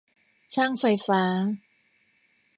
[0.53, 1.21] ช่างไฟฟ้า